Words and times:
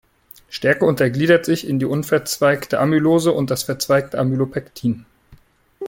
Stärke 0.49 0.85
untergliedert 0.85 1.45
sich 1.45 1.67
in 1.67 1.77
die 1.77 1.85
unverzweigte 1.85 2.79
Amylose 2.79 3.33
und 3.33 3.51
das 3.51 3.61
verzweigte 3.61 4.17
Amylopektin. 4.17 5.05